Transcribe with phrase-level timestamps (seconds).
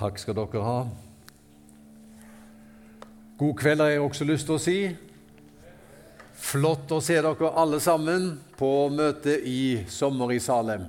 [0.00, 0.76] Takk skal dere ha.
[3.36, 4.76] God kveld har jeg også lyst til å si.
[6.40, 10.86] Flott å se dere alle sammen på møtet i sommer i Salem.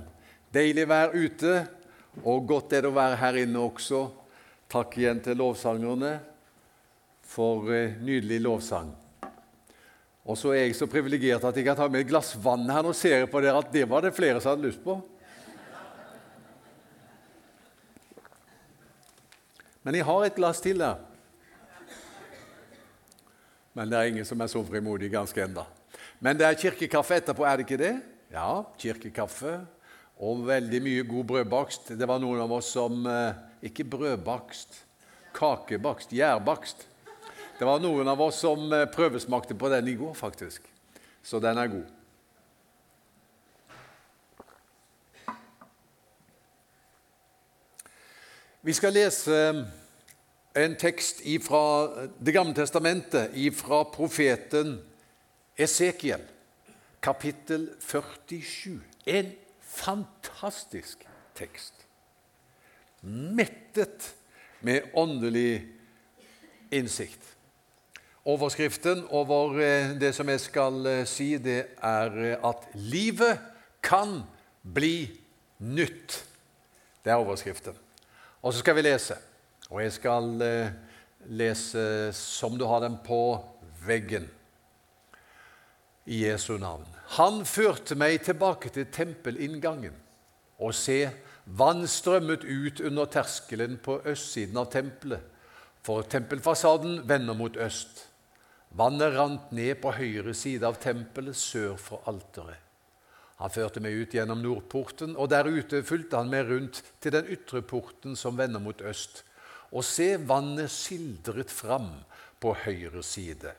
[0.48, 1.58] Deilig vær ute,
[2.24, 4.06] og godt er det å være her inne også.
[4.72, 6.14] Takk igjen til lovsangerne
[7.34, 8.94] for eh, nydelig lovsang.
[10.24, 12.80] Og så er jeg så privilegert at jeg kan ta med et glass vann her.
[12.80, 15.02] Nå ser jeg på dere at det var det flere som hadde lyst på.
[19.82, 21.00] Men jeg har et glass til der.
[23.72, 25.64] Men det er ingen som er så frimodig ganske enda.
[26.22, 27.94] Men det er kirkekaffe etterpå, er det ikke det?
[28.32, 29.60] Ja, kirkekaffe.
[30.22, 31.94] Og veldig mye god brødbakst.
[31.98, 34.76] Det var noen av oss som eh, Ikke brødbakst,
[35.34, 36.86] kakebakst, gjærbakst.
[37.58, 40.66] Det var noen av oss som eh, prøvesmakte på den i går, faktisk.
[41.22, 42.01] Så den er god.
[48.62, 49.36] Vi skal lese
[50.54, 51.62] en tekst fra
[52.26, 54.76] Det gamle testamentet, fra profeten
[55.58, 56.22] Esekiel,
[57.02, 58.80] kapittel 47.
[59.06, 61.02] En fantastisk
[61.34, 61.74] tekst.
[63.02, 64.14] Mettet
[64.60, 65.66] med åndelig
[66.70, 67.36] innsikt.
[68.24, 73.40] Overskriften over eh, det som jeg skal eh, si, det er eh, at livet
[73.82, 74.20] kan
[74.62, 75.10] bli
[75.58, 76.22] nytt.
[77.02, 77.74] Det er overskriften.
[78.42, 79.16] Og så skal vi lese.
[79.70, 80.30] Og jeg skal
[81.30, 81.84] lese
[82.16, 83.22] som du har den på
[83.86, 84.28] veggen.
[86.04, 86.86] I Jesu navn.
[87.18, 89.94] Han førte meg tilbake til tempelinngangen,
[90.58, 91.04] og se,
[91.44, 95.22] vann strømmet ut under terskelen på østsiden av tempelet,
[95.82, 98.06] for tempelfasaden vender mot øst.
[98.74, 102.58] Vannet rant ned på høyre side av tempelet sør for alteret.
[103.42, 107.26] Han førte meg ut gjennom nordporten, og der ute fulgte han meg rundt til den
[107.34, 109.24] ytre porten som vender mot øst.
[109.74, 111.90] Og se, vannet sildret fram
[112.38, 113.50] på høyre side.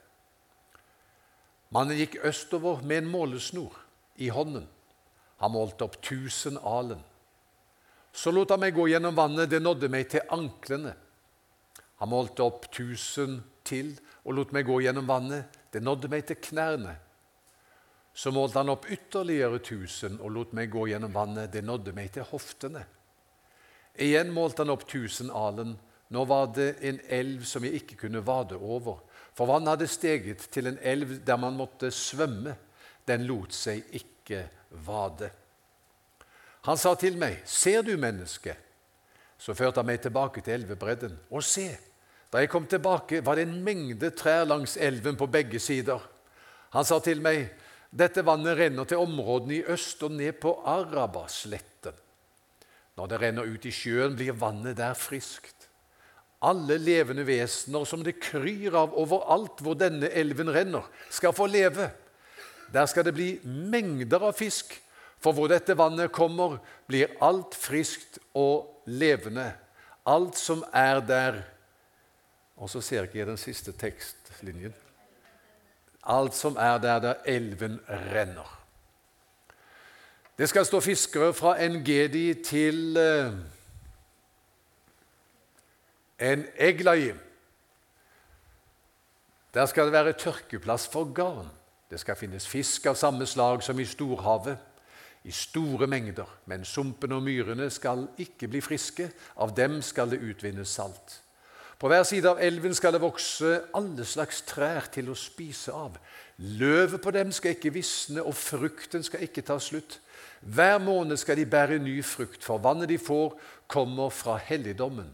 [1.74, 3.76] Mannen gikk østover med en målesnor
[4.24, 4.70] i hånden.
[5.44, 7.02] Han målte opp tusen alen.
[8.14, 10.94] Så lot han meg gå gjennom vannet, det nådde meg til anklene.
[12.00, 15.50] Han målte opp tusen til og lot meg gå gjennom vannet.
[15.74, 16.94] Det nådde meg til knærne.
[18.24, 21.50] Så målte han opp ytterligere tusen og lot meg gå gjennom vannet.
[21.52, 22.86] Det nådde meg til hoftene.
[24.00, 25.74] Igjen målte han opp tusen alen.
[26.08, 29.02] Nå var det en elv som jeg ikke kunne vade over,
[29.36, 32.54] for vannet hadde steget til en elv der man måtte svømme.
[33.04, 34.46] Den lot seg ikke
[34.88, 35.28] vade.
[36.64, 38.56] Han sa til meg, 'Ser du, menneske?'
[39.38, 41.20] Så førte han meg tilbake til elvebredden.
[41.30, 41.76] Og se,
[42.32, 46.00] da jeg kom tilbake, var det en mengde trær langs elven på begge sider.
[46.70, 47.50] Han sa til meg,
[47.94, 52.00] 'Dette vannet renner til områdene i øst og ned på Arabasletten.'
[52.98, 55.70] Når det renner ut i sjøen, blir vannet der friskt.
[56.46, 61.90] Alle levende vesener som det kryr av overalt hvor denne elven renner, skal få leve.
[62.74, 64.76] Der skal det bli mengder av fisk,
[65.18, 69.54] for hvor dette vannet kommer, blir alt friskt og levende.
[70.06, 71.42] Alt som er der,
[72.60, 74.76] og så ser ikke jeg den siste tekstlinjen.
[76.06, 78.60] Alt som er der der elven renner.
[80.38, 83.34] Det skal stå fiskere fra Engedi til uh,
[86.20, 87.20] en Eglaim.
[89.54, 91.50] Der skal det være tørkeplass for garn.
[91.90, 94.58] Det skal finnes fisk av samme slag som i storhavet,
[95.24, 96.30] i store mengder.
[96.46, 99.12] Men sumpene og myrene skal ikke bli friske.
[99.38, 101.23] Av dem skal det utvinnes salt.
[101.84, 105.98] På hver side av elven skal det vokse alle slags trær til å spise av.
[106.40, 109.98] Løvet på dem skal ikke visne, og frukten skal ikke ta slutt.
[110.48, 113.36] Hver måned skal de bære ny frukt, for vannet de får,
[113.68, 115.10] kommer fra helligdommen.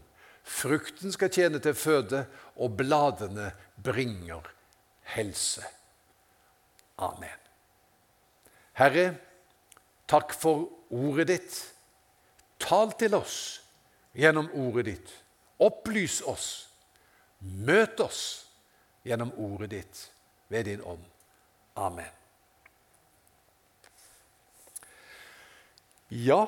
[0.46, 2.20] Frukten skal tjene til føde,
[2.54, 3.48] og bladene
[3.82, 4.46] bringer
[5.16, 5.64] helse.
[7.02, 7.40] Amen.
[8.78, 9.08] Herre,
[10.06, 11.58] takk for ordet ditt.
[12.62, 13.40] Tal til oss
[14.14, 15.10] gjennom ordet ditt.
[15.60, 16.48] Opplys oss.
[17.40, 18.22] Møt oss
[19.04, 20.06] gjennom ordet ditt
[20.48, 21.04] ved din ånd.
[21.76, 22.10] Amen.
[26.10, 26.46] Ja,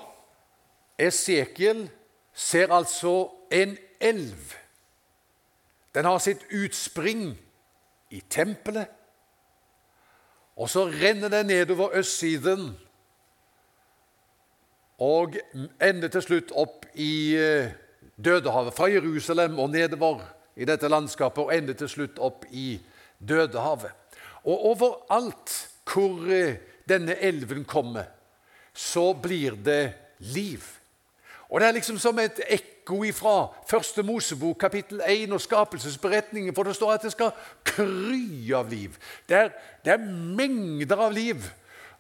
[0.99, 1.87] Esekiel
[2.35, 4.55] ser altså en elv.
[5.95, 7.39] Den har sitt utspring
[8.11, 8.89] i tempelet.
[10.57, 12.75] Og så renner den nedover østsiden
[14.99, 15.37] og
[15.83, 17.73] ender til slutt opp i eh,
[18.17, 20.21] Dødehavet, fra Jerusalem og nedover
[20.57, 22.81] i dette landskapet, og ender til slutt opp i
[23.29, 23.93] Dødehavet.
[24.45, 25.55] Og overalt
[25.93, 28.05] hvor eh, denne elven kommer,
[28.75, 30.63] så blir det liv.
[31.53, 36.63] Og det er liksom som et ekko ifra Første Mosebok, kapittel 1 og skapelsesberetningen, for
[36.63, 38.97] det står at det skal kry av liv.
[39.29, 39.51] Det er,
[39.85, 40.07] det er
[40.39, 41.45] mengder av liv.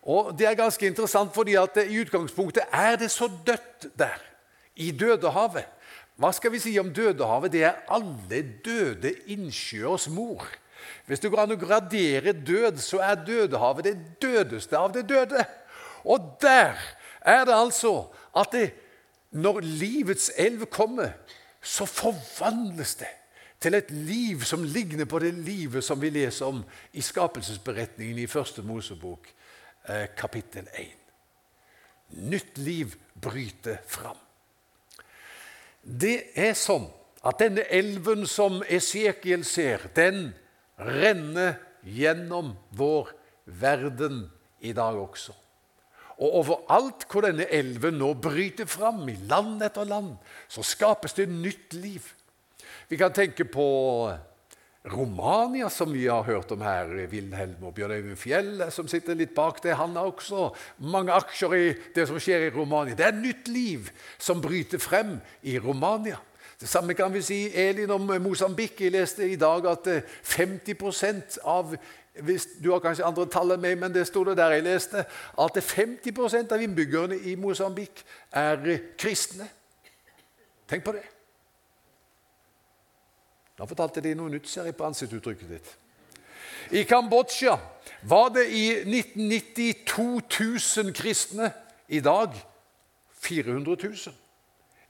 [0.02, 4.18] Og Det er ganske interessant, fordi at i utgangspunktet er det så dødt der,
[4.76, 5.68] i Dødehavet.
[6.22, 7.50] Hva skal vi si om Dødehavet?
[7.50, 10.44] Det er alle døde innsjøers mor.
[11.06, 15.42] Hvis det går an å gradere død, så er Dødehavet det dødeste av det døde.
[16.06, 16.78] Og der
[17.26, 18.06] er det altså
[18.38, 18.70] at det,
[19.34, 21.16] når livets elv kommer,
[21.58, 23.10] så forvandles det
[23.62, 26.62] til et liv som ligner på det livet som vi leser om
[26.94, 29.26] i skapelsesberetningen i Første Mosebok,
[29.88, 30.98] eh, kapittel 1.
[32.30, 34.18] Nytt liv bryter fram.
[35.82, 36.86] Det er sånn
[37.26, 40.30] at denne elven som Esekiel ser, den
[40.78, 43.12] renner gjennom vår
[43.46, 44.24] verden
[44.62, 45.34] i dag også.
[46.22, 50.14] Og overalt hvor denne elven nå bryter fram, i land etter land,
[50.50, 52.04] så skapes det nytt liv.
[52.88, 53.66] Vi kan tenke på
[54.84, 56.88] Romania, som vi har hørt om her.
[57.10, 59.76] Wilhelm og Bjørn Øyvind Fjell, som sitter litt bak det.
[59.78, 60.48] Han har også
[60.78, 62.96] mange aksjer i det som skjer i Romania.
[62.98, 66.18] Det er nytt liv som bryter frem i Romania.
[66.58, 68.80] Det samme kan vi si Elin om Mosambik.
[68.80, 69.86] Jeg leste i dag at
[70.22, 71.76] 50% av
[72.22, 75.06] hvis, Du har kanskje andre tall enn meg, men det sto det der jeg leste,
[75.40, 78.60] at 50% av innbyggerne i Mosambik er
[79.00, 79.48] kristne.
[80.68, 81.06] Tenk på det.
[83.62, 85.68] Da fortalte de noe nytt, ser jeg på ansiktsuttrykket ditt.
[86.74, 87.52] I Kambodsja
[88.10, 91.52] var det i 1990 2000 kristne.
[91.86, 92.34] I dag
[93.22, 94.16] 400 000.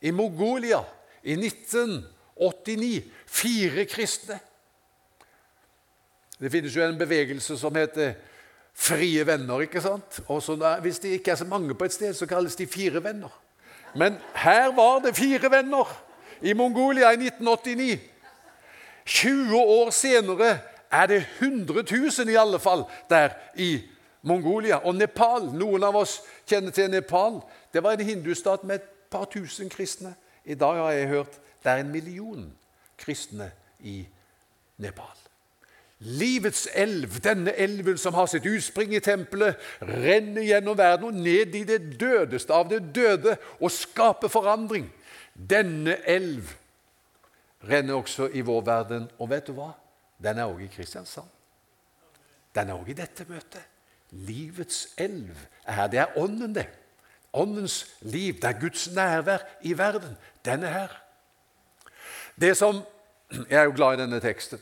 [0.00, 0.78] I Mongolia
[1.20, 4.38] i 1989 fire kristne.
[6.40, 8.14] Det finnes jo en bevegelse som heter
[8.72, 9.66] Frie venner.
[9.66, 10.22] ikke sant?
[10.28, 13.04] Og så Hvis det ikke er så mange på et sted, så kalles de Fire
[13.04, 13.42] venner.
[13.94, 15.84] Men her var det fire venner
[16.40, 18.11] i Mongolia i 1989.
[19.04, 20.58] 20 år senere
[20.92, 21.84] er det 100
[22.18, 23.80] 000 i alle fall der i
[24.22, 24.76] Mongolia.
[24.76, 27.40] Og Nepal Noen av oss kjenner til Nepal.
[27.72, 30.14] Det var en hindustat med et par tusen kristne.
[30.44, 32.52] I dag har jeg hørt det er en million
[32.98, 33.50] kristne
[33.80, 34.06] i
[34.78, 35.18] Nepal.
[36.02, 39.54] Livets elv, denne elven som har sitt utspring i tempelet,
[39.86, 44.88] renner gjennom verden og ned i det dødeste av det døde og skaper forandring.
[45.34, 46.50] Denne elv
[47.68, 49.10] renner også i vår verden.
[49.18, 49.72] Og vet du hva?
[50.22, 51.30] Den er også i Kristiansand.
[52.54, 53.68] Den er også i dette møtet.
[54.10, 55.86] Livets elv er her.
[55.86, 56.66] Det er ånden, det.
[57.32, 58.34] Åndens liv.
[58.34, 60.16] Det er Guds nærvær i verden.
[60.44, 60.98] Den er her.
[62.40, 62.82] Det som,
[63.50, 64.60] Jeg er jo glad i denne teksten.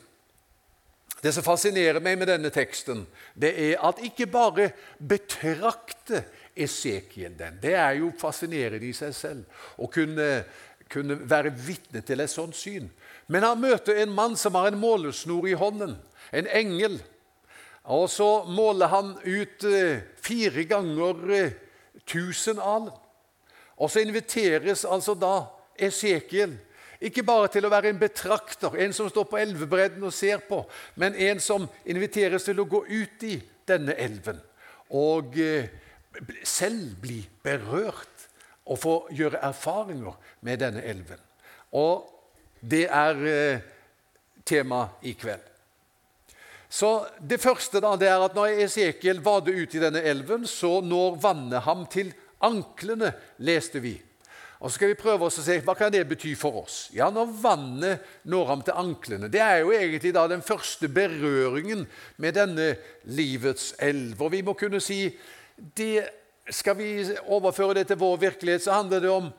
[1.23, 3.03] Det som fascinerer meg med denne teksten,
[3.37, 6.23] det er at ikke bare betrakte
[6.55, 7.59] Esekiel den.
[7.61, 10.43] Det er jo fascinerende i seg selv å kunne
[10.91, 12.89] kunne være vitne til et sånt syn.
[13.31, 15.95] Men han møter en mann som har en målesnor i hånden,
[16.31, 16.99] en engel.
[17.83, 21.55] Og så måler han ut eh, fire ganger eh,
[22.05, 22.91] tusen alen.
[23.81, 25.47] Og så inviteres altså da
[25.81, 26.53] Esekiel
[27.01, 30.59] ikke bare til å være en betrakter, en som står på elvebredden og ser på,
[31.01, 34.37] men en som inviteres til å gå ut i denne elven
[34.91, 35.69] og eh,
[36.43, 38.10] selv bli berørt
[38.71, 40.15] og få gjøre erfaringer
[40.47, 41.19] med denne elven.
[41.75, 42.07] Og
[42.61, 43.63] det er eh,
[44.47, 45.47] tema i kveld.
[46.71, 50.79] Så Det første da, det er at når Esekiel vader ut i denne elven, så
[50.81, 53.11] når vannet ham til anklene,
[53.43, 53.97] leste vi.
[54.61, 56.91] Og Så skal vi prøve oss å se hva kan det bety for oss.
[56.93, 61.87] Ja, Når vannet når ham til anklene Det er jo egentlig da den første berøringen
[62.17, 64.21] med denne livets elv.
[64.21, 65.09] Og vi må kunne si
[65.57, 66.89] det skal vi
[67.27, 69.29] overføre det til vår virkelighet, så handler det om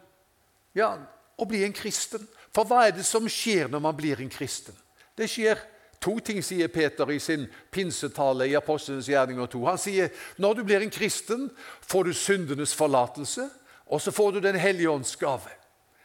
[0.77, 0.95] ja,
[1.37, 2.25] å bli en kristen.
[2.53, 4.77] For hva er det som skjer når man blir en kristen?
[5.17, 5.61] Det skjer
[6.03, 9.65] to ting, sier Peter i sin pinsetale i Apostlenes gjerninger 2.
[9.69, 11.49] Han sier når du blir en kristen,
[11.87, 13.49] får du syndenes forlatelse,
[13.87, 15.51] og så får du Den hellige ånds gave.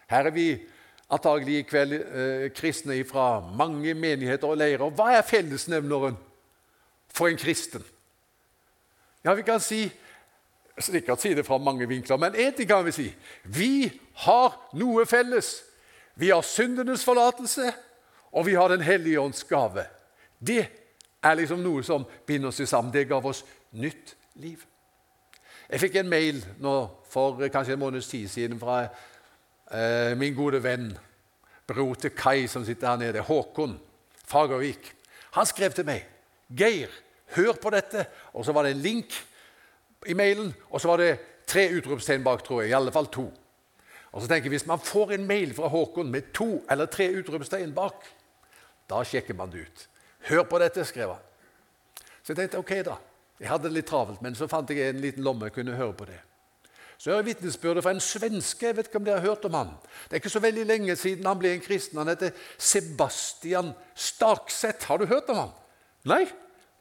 [0.08, 0.50] Her er vi
[1.10, 4.92] antagelig i kveld eh, kristne fra mange menigheter og leirer.
[4.92, 6.18] Hva er fellesnevneren
[7.08, 7.84] for en kristen?
[9.24, 9.88] Ja, vi kan si
[10.80, 13.08] sikkert si det fra mange vinkler, men én ting kan vi si.
[13.44, 13.92] Vi
[14.26, 15.64] har noe felles.
[16.16, 17.74] Vi har syndenes forlatelse,
[18.32, 19.86] og vi har Den hellige ånds gave.
[20.40, 20.68] Det
[21.24, 22.94] er liksom noe som binder oss sammen.
[22.94, 24.66] Det gav oss nytt liv.
[25.70, 26.74] Jeg fikk en mail nå
[27.10, 28.86] for kanskje en måneds tid siden fra
[29.72, 30.94] eh, min gode venn,
[31.68, 33.76] bror til Kai, som sitter her nede, Håkon
[34.28, 34.94] Fagervik.
[35.36, 36.06] Han skrev til meg
[36.50, 36.88] 'Geir,
[37.36, 39.12] hør på dette.' Og så var det en link
[40.06, 41.18] i mailen, og så var det
[41.50, 42.72] tre utropstegn bak, tror jeg.
[42.72, 43.26] I alle fall to.
[44.12, 47.10] Og så tenker jeg, Hvis man får en mail fra Håkon med to eller tre
[47.20, 48.06] utropstegn bak,
[48.90, 49.88] da sjekker man det ut.
[50.30, 51.24] Hør på dette, skrev han.
[52.24, 52.96] Så jeg tenkte ok, da.
[53.40, 55.94] Jeg hadde det litt travelt, men så fant jeg en liten lomme jeg kunne høre
[55.94, 56.18] på det.
[56.98, 58.66] Så hører jeg vitnesbyrdet fra en svenske.
[58.66, 59.76] Jeg vet ikke om dere har hørt om han.
[60.08, 62.00] Det er ikke så veldig lenge siden han ble en kristen.
[62.02, 64.88] Han heter Sebastian Stakseth.
[64.90, 65.52] Har du hørt om han?
[66.10, 66.24] Nei?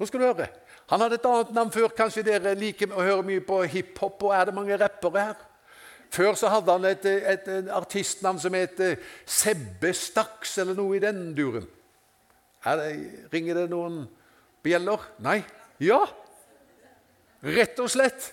[0.00, 0.48] Nå skal du høre.
[0.90, 1.90] Han hadde et annet navn før.
[1.96, 5.40] Kanskje dere liker å høre mye på hiphop, og er det mange rappere her?
[6.14, 8.78] Før så hadde han et, et, et artistnavn som het
[9.26, 11.66] Sebbe Staks, eller noe i den duren.
[12.62, 12.86] Det,
[13.32, 14.04] ringer det noen
[14.64, 15.02] bjeller?
[15.22, 15.40] Nei?
[15.82, 16.00] Ja?
[17.46, 18.30] Rett og slett.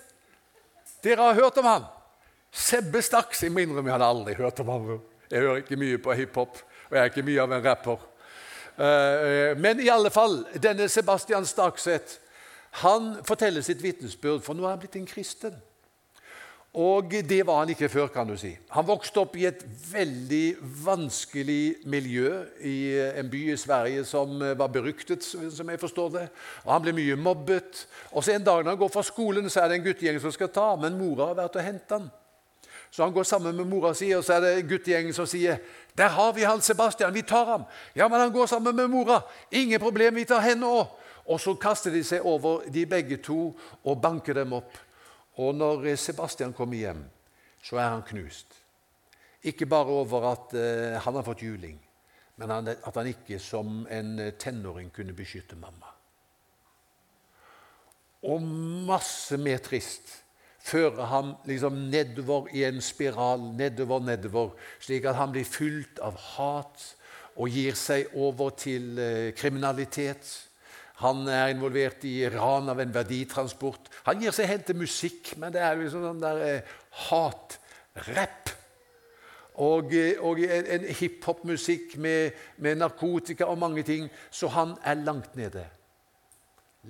[1.04, 1.90] Dere har hørt om han.
[2.54, 3.42] Sebbe Staks.
[3.44, 4.90] Jeg må innrømme jeg hadde aldri hørt om han.
[5.30, 6.58] Jeg hører ikke mye på hiphop,
[6.88, 8.10] og jeg er ikke mye av en rapper.
[8.74, 12.20] Eh, men i alle fall, denne Sebastian Stakset
[12.82, 15.54] han forteller sitt vitnesbyrd, for nå er han blitt en kristen.
[16.74, 18.50] Og det var han ikke før, kan du si.
[18.74, 19.60] Han vokste opp i et
[19.92, 22.32] veldig vanskelig miljø
[22.66, 22.78] i
[23.20, 26.24] en by i Sverige som var beryktet, som jeg forstår det.
[26.64, 27.86] Og Han ble mye mobbet.
[28.10, 30.32] Og så En dag når han går fra skolen, så er det en guttegjeng som
[30.32, 32.10] skal ta men mora har vært og hentet han.
[32.90, 35.56] Så han går sammen med mora si, og så er det guttegjengen som sier
[35.96, 37.64] 'Der har vi han Sebastian, vi tar ham.'
[37.94, 39.20] Ja, men han går sammen med mora.
[39.52, 43.54] 'Ingen problem, vi tar henne òg.' Og så kaster de seg over de begge to
[43.84, 44.76] og banker dem opp.
[45.40, 47.00] Og når Sebastian kommer hjem,
[47.64, 48.52] så er han knust.
[49.44, 51.78] Ikke bare over at uh, han har fått juling,
[52.40, 55.90] men han, at han ikke som en tenåring kunne beskytte mamma.
[58.24, 58.44] Og
[58.88, 60.20] masse mer trist
[60.64, 66.16] fører ham liksom nedover i en spiral, nedover, nedover, slik at han blir fylt av
[66.36, 66.86] hat
[67.34, 70.24] og gir seg over til uh, kriminalitet.
[71.02, 73.88] Han er involvert i ran av en verditransport.
[74.06, 76.76] Han gir seg hen til musikk, men det er liksom sånn der eh,
[77.08, 78.52] hat-rapp.
[79.54, 84.08] Og, en, og, en hiphop-musikk med, med, narkotika og mange ting.
[84.30, 85.66] Så han er langt nede.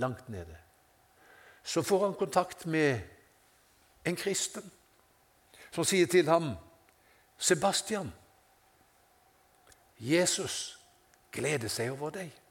[0.01, 0.57] Langt nede.
[1.65, 3.01] Så får han kontakt med
[4.05, 4.65] en kristen
[5.73, 6.53] som sier til ham
[7.39, 8.13] Sebastian,
[9.99, 10.79] Jesus
[11.35, 12.44] gleder seg over deg.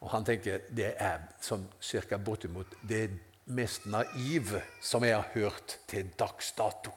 [0.00, 3.08] Og han tenker det er som cirka bortimot det
[3.46, 6.92] mest naive som jeg har hørt til dags dato.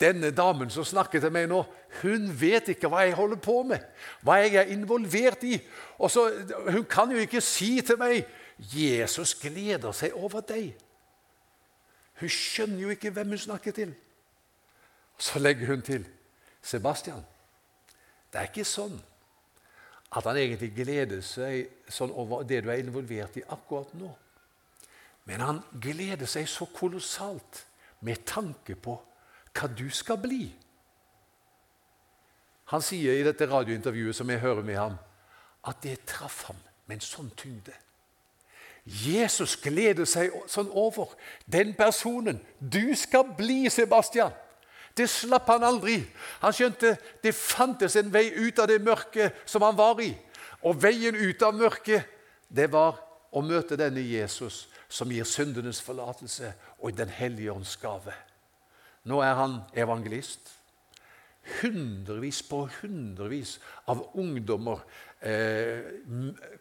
[0.00, 1.60] Denne damen som snakker til meg nå,
[2.02, 3.82] hun vet ikke hva jeg holder på med,
[4.26, 5.58] hva jeg er involvert i.
[5.98, 6.26] Og så,
[6.70, 8.26] Hun kan jo ikke si til meg
[8.58, 10.74] 'Jesus gleder seg over deg'.
[12.20, 13.94] Hun skjønner jo ikke hvem hun snakker til.
[15.18, 16.06] Så legger hun til
[16.62, 17.24] 'Sebastian,
[18.32, 19.02] det er ikke sånn
[20.14, 24.10] at han egentlig gleder seg sånn over det du er involvert i akkurat nå.
[25.26, 27.64] Men han gleder seg så kolossalt
[28.04, 28.98] med tanke på
[29.54, 30.44] hva du skal bli.
[32.72, 34.94] Han sier i dette radiointervjuet som jeg hører med ham,
[35.64, 37.74] at det traff ham med en sånn tyngde.
[38.84, 41.14] Jesus gleder seg sånn over
[41.48, 44.32] den personen du skal bli, Sebastian.
[44.94, 45.98] Det slapp han aldri.
[46.42, 50.12] Han skjønte det fantes en vei ut av det mørket som han var i.
[50.64, 52.06] Og veien ut av mørket,
[52.48, 53.00] det var
[53.34, 58.14] å møte denne Jesus som gir syndenes forlatelse og Den hellige ånds gave.
[59.04, 60.52] Nå er han evangelist.
[61.60, 63.58] Hundrevis på hundrevis
[63.90, 64.80] av ungdommer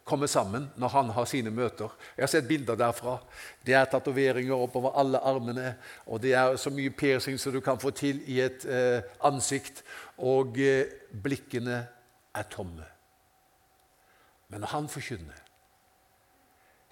[0.08, 1.92] kommer sammen når han har sine møter.
[2.16, 3.18] Jeg har sett bilder derfra.
[3.66, 5.76] Det er tatoveringer oppover alle armene.
[6.08, 9.84] Og det er så mye piercing som du kan få til i et eh, ansikt.
[10.18, 10.92] Og eh,
[11.24, 11.82] blikkene
[12.36, 12.88] er tomme.
[14.48, 15.40] Men når han forkynner,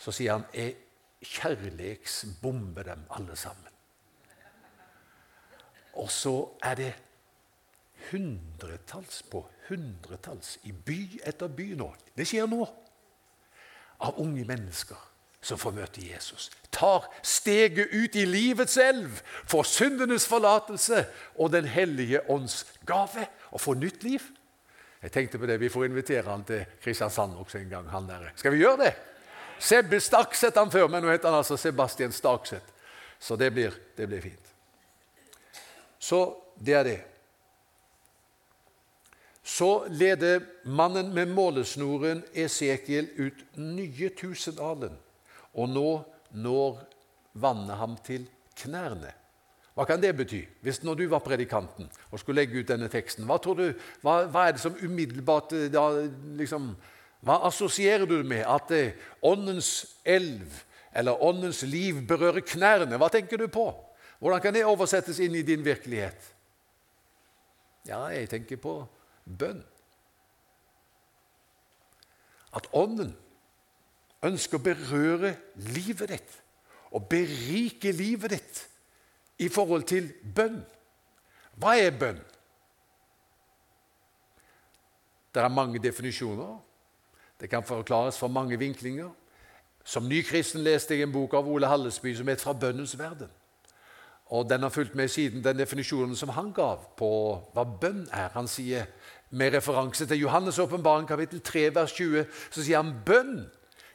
[0.01, 0.75] så sier han jeg
[1.22, 3.70] kjærleiksbomber dem alle sammen.
[5.94, 6.94] Og så er det
[8.12, 11.91] hundretalls på hundretalls i by etter by nå.
[12.17, 12.65] Det skjer nå.
[14.01, 14.98] Av unge mennesker
[15.41, 16.50] som får møte Jesus.
[16.74, 21.05] Tar steget ut i livets elv, får syndenes forlatelse
[21.36, 23.27] og Den hellige ånds gave.
[23.51, 24.22] Og får nytt liv.
[25.01, 27.89] Jeg tenkte på det, Vi får invitere han til Kristiansand også en gang.
[27.89, 28.31] han der.
[28.36, 28.93] Skal vi gjøre det?
[29.60, 32.65] Sebbe Stakseth han før, men nå heter han altså Sebastian Stakseth.
[33.20, 34.53] Så det blir, det blir fint.
[36.00, 37.11] Så det er det.
[39.43, 44.93] Så leder mannen med målesnoren Esekiel ut nye tusenalen,
[45.57, 45.89] og nå
[46.38, 46.77] når
[47.41, 48.27] vannet ham til
[48.62, 49.15] knærne.
[49.74, 50.41] Hva kan det bety?
[50.62, 53.71] Hvis når du var predikanten og skulle legge ut denne teksten, hva, du,
[54.03, 55.88] hva, hva er det som umiddelbart eh, da,
[56.38, 56.75] liksom,
[57.21, 58.41] Hva assosierer du med?
[58.50, 62.98] At eh, åndens elv eller åndens liv berører knærne?
[62.98, 63.69] Hva tenker du på?
[64.19, 66.17] Hvordan kan det oversettes inn i din virkelighet?
[67.88, 68.75] Ja, jeg tenker på
[69.38, 69.64] bønn.
[72.56, 73.14] At Ånden
[74.24, 75.36] ønsker å berøre
[75.72, 76.38] livet ditt
[76.92, 78.60] og berike livet ditt
[79.42, 80.60] i forhold til bønn.
[81.58, 82.20] Hva er bønn?
[85.32, 86.60] Det er mange definisjoner.
[87.40, 89.10] Det kan forklares fra mange vinklinger.
[89.84, 93.40] Som ny kristen leste jeg en bok av Ole Hallesby som het 'Fra bønnens verden'.
[94.32, 97.10] Og Den har fulgt med siden den definisjonen som han gav på
[97.54, 98.32] hva bønn er.
[98.34, 98.88] Han sier,
[99.32, 103.46] Med referanse til Johannes' åpenbaring kapittel 3, vers 20, så sier han bønn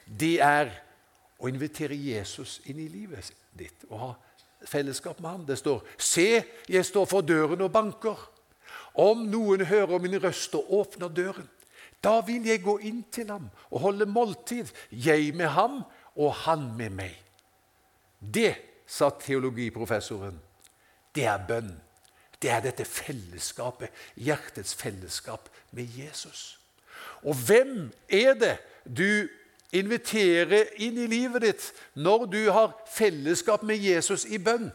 [0.07, 0.71] det er
[1.37, 4.09] å invitere Jesus inn i livet ditt og ha
[4.64, 5.45] fellesskap med ham.
[5.47, 8.28] Det står 'Se, jeg står for døren og banker'.
[8.95, 11.49] Om noen hører min røst og åpner døren,
[12.05, 15.85] da vil jeg gå inn til ham og holde måltid, jeg med ham
[16.16, 17.23] og han med meg.
[18.35, 18.55] Det,
[18.87, 20.38] sa teologiprofessoren,
[21.14, 21.75] det er bønn.
[22.43, 23.88] Det er dette fellesskapet,
[24.21, 26.59] hjertets fellesskap med Jesus.
[27.25, 29.28] Og hvem er det du
[29.73, 34.69] inviterer inn i livet ditt når du har fellesskap med Jesus i bønn?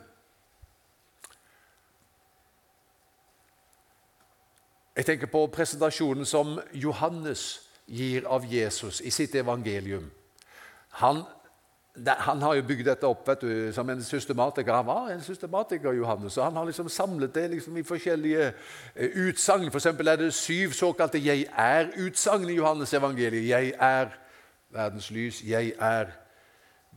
[4.96, 10.10] Jeg tenker på presentasjonen som Johannes gir av Jesus i sitt evangelium.
[11.00, 11.24] Han,
[12.08, 14.74] han har jo bygd dette opp vet du, som en systematiker.
[14.74, 19.18] Han var en systematiker, Johannes, og han har liksom samlet det liksom i forskjellige uh,
[19.28, 19.72] utsagn.
[19.72, 23.48] For er det syv såkalte 'jeg er'-utsagn i Johannes evangeliet.
[23.48, 24.08] 'Jeg er
[24.70, 26.06] verdens lys', 'jeg er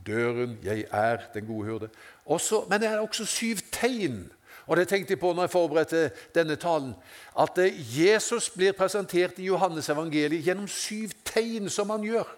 [0.06, 1.88] døren', 'jeg er den gode hyrde'.
[2.26, 4.30] Også, men det er også syv tegn
[4.66, 6.94] og Det tenkte jeg på når jeg forberedte denne talen.
[7.40, 12.28] At eh, Jesus blir presentert i Johannes evangeliet gjennom syv tegn som han gjør.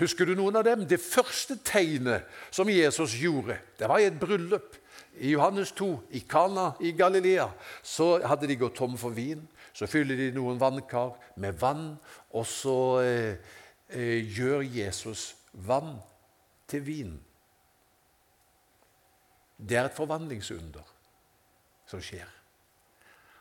[0.00, 0.86] Husker du noen av dem?
[0.88, 4.78] Det første tegnet som Jesus gjorde, det var i et bryllup.
[5.20, 7.50] I Johannes 2, i Kana i Galilea,
[7.82, 9.42] så hadde de gått tom for vin.
[9.76, 11.92] Så fyller de noen vannkar med vann,
[12.32, 13.52] og så eh,
[13.92, 15.98] eh, gjør Jesus vann
[16.70, 17.14] til vin.
[19.60, 20.94] Det er et forvandlingsunder
[21.90, 22.28] som skjer.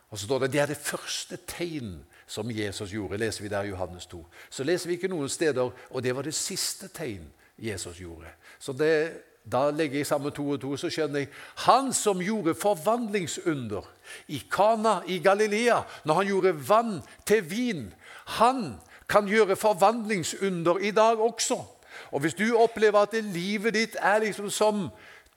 [0.09, 3.17] Og så står det det er det første tegn som Jesus gjorde.
[3.17, 4.25] leser vi der i Johannes 2.
[4.49, 7.25] Så leser vi ikke noen steder, og det var det siste tegn
[7.57, 8.29] Jesus gjorde.
[8.59, 9.11] Så det,
[9.51, 13.87] Da legger jeg sammen to og to, så skjønner jeg Han som gjorde forvandlingsunder
[14.27, 17.93] i Kana i Galilea, når han gjorde vann til vin,
[18.25, 18.75] han
[19.09, 21.63] kan gjøre forvandlingsunder i dag også.
[22.11, 24.89] Og Hvis du opplever at livet ditt er liksom som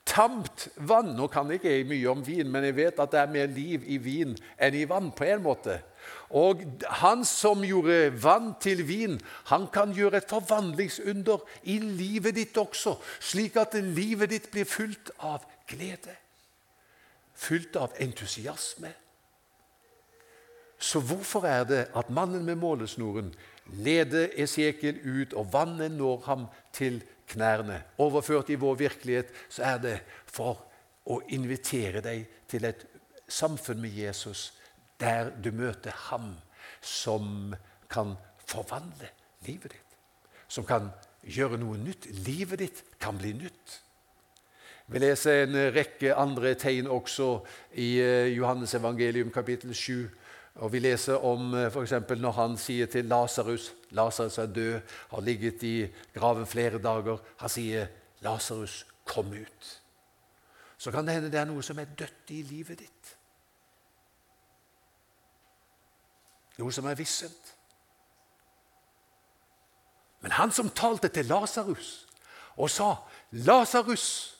[0.05, 1.15] tamt vann.
[1.15, 3.83] Nå kan ikke jeg mye om vin, men jeg vet at det er mer liv
[3.87, 5.11] i vin enn i vann.
[5.11, 5.79] på en måte.
[6.33, 6.63] Og
[7.01, 9.19] han som gjorde vann til vin,
[9.51, 15.13] han kan gjøre et forvandlingsunder i livet ditt også, slik at livet ditt blir fylt
[15.21, 16.15] av glede,
[17.37, 18.89] fylt av entusiasme.
[20.83, 23.29] Så hvorfor er det at mannen med målesnoren
[23.85, 26.97] leder Esekiel ut, og vannet når ham til
[27.29, 27.77] knærne.
[27.97, 30.65] Overført i vår virkelighet så er det for
[31.07, 32.83] å invitere deg til et
[33.29, 34.51] samfunn med Jesus
[34.99, 36.35] der du møter ham
[36.81, 37.55] som
[37.89, 39.09] kan forvandle
[39.47, 39.97] livet ditt.
[40.47, 40.91] Som kan
[41.23, 42.09] gjøre noe nytt.
[42.25, 43.79] Livet ditt kan bli nytt.
[44.91, 47.37] Vi leser en rekke andre tegn også
[47.79, 50.09] i eh, Johannes evangelium kapittel 7
[50.61, 51.95] og Vi leser om eh, f.eks.
[52.19, 57.17] når han sier til Lasarus Lasarus er død, har ligget i graven flere dager.
[57.37, 57.87] Han sier,
[58.21, 59.79] 'Lasarus, kom ut.'
[60.77, 62.92] Så kan det hende det er noe som er dødt i livet ditt.
[66.57, 67.55] Noe som er vissent.
[70.21, 72.07] Men han som talte til Lasarus
[72.55, 72.95] og sa,
[73.31, 74.37] 'Lasarus,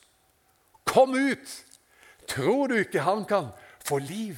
[0.86, 1.66] kom ut!'
[2.28, 3.48] Tror du ikke han kan
[3.86, 4.38] få liv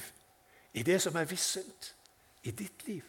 [0.74, 1.96] i det som er vissent
[2.44, 3.04] i ditt liv.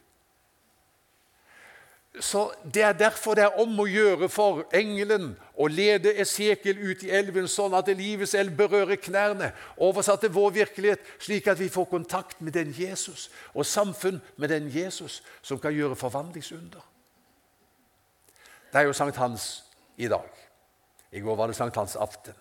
[2.21, 7.03] Så Det er derfor det er om å gjøre for engelen å lede Esekiel ut
[7.05, 11.69] i elven, sånn at livets elv berører knærne, oversatt til vår virkelighet, slik at vi
[11.69, 16.81] får kontakt med den Jesus og samfunn med den Jesus som kan gjøre forvandlingsunder.
[18.73, 19.65] Det er jo Sankt Hans
[19.97, 20.29] i dag.
[21.13, 22.35] I går var det Sankt Hans aften.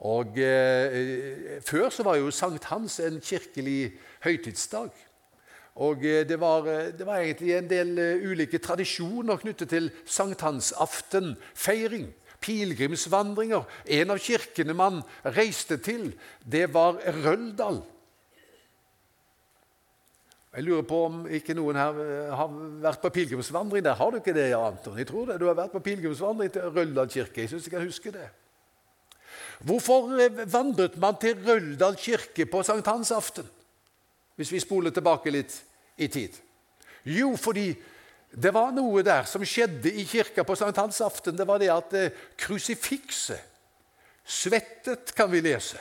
[0.00, 3.92] Og eh, Før så var jo Sankt Hans en kirkelig
[4.24, 4.90] høytidsdag.
[5.80, 9.90] Og eh, det var, eh, det var, egentlig en del uh, ulike tradisjoner knyttet til
[10.04, 12.14] sankthansaften-feiring.
[12.40, 13.62] Pilegrimsvandringer.
[14.00, 15.02] En av kirkene man
[15.36, 16.12] reiste til,
[16.44, 16.92] det var
[17.24, 17.82] Røldal.
[20.50, 21.94] Jeg lurer på om ikke noen her
[22.34, 22.48] har
[22.82, 23.94] vært på pilegrimsvandring der.
[23.94, 24.98] Har du ikke det, Anton?
[24.98, 25.38] Jeg tror det.
[25.38, 27.44] Du har vært på pilegrimsvandring til Røldal kirke.
[27.44, 28.26] Jeg syns jeg kan huske det.
[29.60, 33.48] Hvorfor eh, vandret man til Røldal kirke på sankthansaften?
[34.36, 35.52] Hvis vi spoler tilbake litt
[36.00, 36.40] i tid.
[37.04, 37.68] Jo, fordi
[38.30, 41.36] det var noe der som skjedde i kirka på sankthansaften.
[41.38, 43.46] Det var det at eh, krusifikset
[44.30, 45.78] svettet, kan vi lese.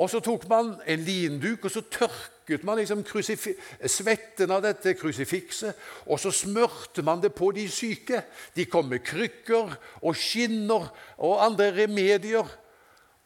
[0.00, 5.76] Og så tok man en linduk og så tørket man liksom svetten av dette krusifikset.
[6.08, 8.22] Og så smørte man det på de syke.
[8.56, 12.48] De kom med krykker og skinner og andre remedier.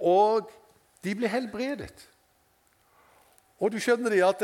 [0.02, 0.50] Og
[1.04, 2.08] de ble helbredet.
[3.62, 4.42] Og du skjønner det at,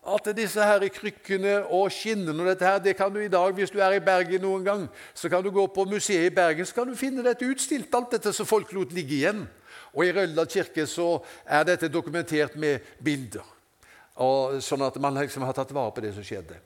[0.00, 3.70] at disse her krykkene og skinnene og dette her, det kan du i dag, Hvis
[3.70, 6.74] du er i Bergen noen gang, så kan du gå på museet i Bergen så
[6.74, 9.48] kan du finne dette utstilt, alt dette som folk lot ligge igjen.
[9.92, 13.44] Og I Røldal kirke så er dette dokumentert med bilder,
[14.16, 16.56] og sånn at man liksom har tatt vare på det som skjedde.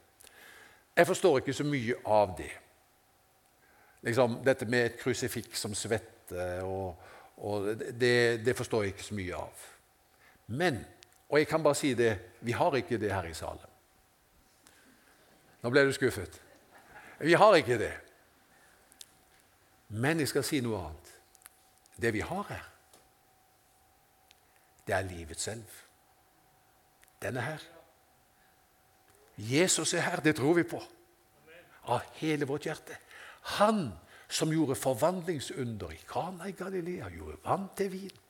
[0.94, 2.52] Jeg forstår ikke så mye av det.
[4.04, 6.94] Liksom, dette med et krusifiks som svetter, og,
[7.36, 9.64] og det, det, forstår jeg ikke så mye av.
[10.46, 10.82] Men,
[11.34, 12.12] og jeg kan bare si det,
[12.46, 13.70] vi har ikke det her i salen.
[15.64, 16.36] Nå ble du skuffet.
[17.18, 17.90] Vi har ikke det.
[19.98, 21.10] Men jeg skal si noe annet.
[21.98, 22.70] Det vi har her,
[24.86, 25.76] det er livet selv.
[27.22, 27.68] Den er her.
[29.36, 30.78] Jesus er her, det tror vi på.
[31.90, 32.94] Av hele vårt hjerte.
[33.58, 33.88] Han
[34.28, 38.20] som gjorde forvandlingsunder i Kana i Galilea, gjorde vann til vin.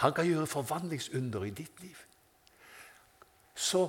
[0.00, 2.06] Han kan gjøre forvandlingsunder i ditt liv.
[3.60, 3.84] Så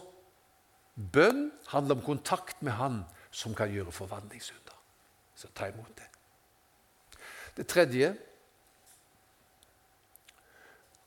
[0.96, 4.76] bønn handler om kontakt med Han som kan gjøre forvandlingsunder.
[5.36, 6.10] Så ta imot det.
[7.56, 8.12] Det tredje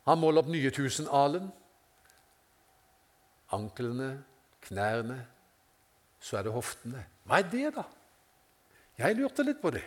[0.04, 1.46] han måler opp nye tusen alen.
[3.56, 4.10] Anklene,
[4.66, 5.16] knærne,
[6.20, 7.04] så er det hoftene.
[7.24, 7.84] Hva er det, da?
[9.00, 9.84] Jeg lurte litt på det.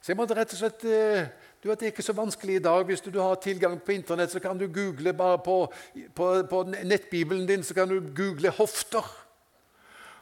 [0.00, 1.30] Så jeg måtte rett og slett, eh,
[1.64, 2.84] du vet, Det er ikke så vanskelig i dag.
[2.84, 5.72] Hvis du har tilgang på Internett, så kan du google bare på,
[6.14, 9.08] på, på nettbibelen din så kan du google 'hofter'.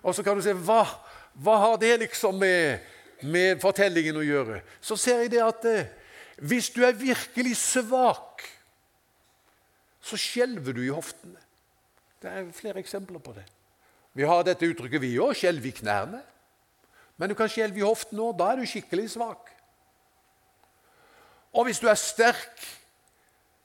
[0.03, 0.87] Og så kan du se hva,
[1.35, 2.79] hva har det liksom med,
[3.23, 4.63] med fortellingen å gjøre.
[4.81, 5.87] Så ser jeg det at eh,
[6.39, 8.43] hvis du er virkelig svak
[10.03, 11.39] så skjelver du i hoftene.
[12.23, 13.45] Det er flere eksempler på det.
[14.13, 16.21] Vi har dette uttrykket, vi òg, skjelve i knærne.
[17.17, 18.35] Men du kan skjelve i hoftene òg.
[18.39, 19.53] Da er du skikkelig svak.
[21.53, 22.63] Og hvis du er sterk,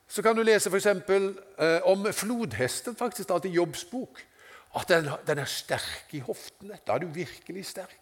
[0.08, 0.88] så kan du lese f.eks.
[0.88, 4.24] Eh, om flodhesten, faktisk, i Jobbs bok.
[4.76, 6.80] At den, den er sterk i hoftene.
[6.88, 8.00] Da er du virkelig sterk.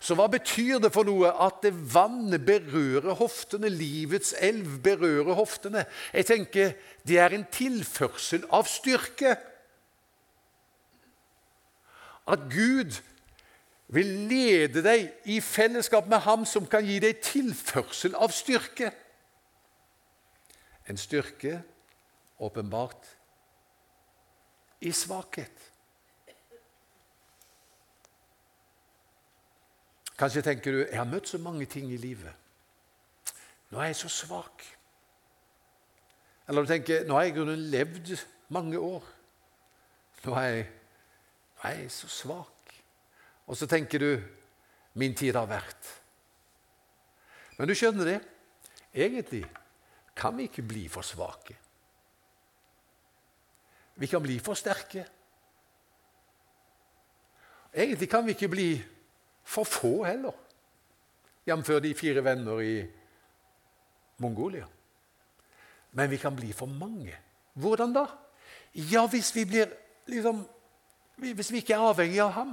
[0.00, 5.84] Så hva betyr det for noe at vannet berører hoftene, livets elv berører hoftene?
[6.16, 6.72] Jeg tenker
[7.04, 9.34] det er en tilførsel av styrke.
[12.24, 12.96] At Gud
[13.90, 18.92] vil lede deg i fellesskap med Ham som kan gi deg tilførsel av styrke.
[20.86, 21.56] En styrke
[22.38, 23.08] åpenbart
[24.80, 25.66] i svakhet.
[30.20, 32.32] Kanskje tenker du jeg har møtt så mange ting i livet.
[33.70, 34.64] Nå er jeg så svak.
[36.48, 38.14] Eller du tenker nå har jeg grunnen levd
[38.52, 39.04] mange år.
[40.24, 40.64] Nå er, jeg,
[41.56, 42.59] nå er jeg så svak.
[43.50, 44.10] Og så tenker du
[44.94, 45.88] min tid har vært.
[47.58, 48.20] Men du skjønner det.
[48.94, 49.42] Egentlig
[50.16, 51.56] kan vi ikke bli for svake.
[54.00, 55.02] Vi kan bli for sterke.
[57.74, 58.70] Egentlig kan vi ikke bli
[59.44, 60.34] for få heller,
[61.46, 61.68] jf.
[61.82, 62.74] de fire venner i
[64.18, 64.66] Mongolia.
[65.92, 67.16] Men vi kan bli for mange.
[67.54, 68.06] Hvordan da?
[68.74, 69.70] Ja, hvis vi blir
[70.06, 70.46] liksom
[71.16, 72.52] Hvis vi ikke er avhengig av ham.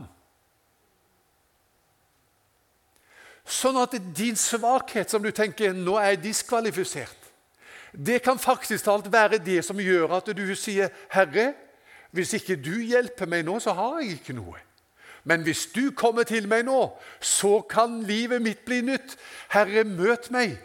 [3.47, 7.27] Sånn at din svakhet, som du tenker nå er jeg diskvalifisert,
[7.95, 11.53] det kan faktisk talt være det som gjør at du sier, 'Herre,
[12.11, 14.63] hvis ikke du hjelper meg nå, så har jeg ikke noe.'
[15.23, 19.17] Men hvis du kommer til meg nå, så kan livet mitt bli nytt.
[19.51, 20.55] Herre, møt meg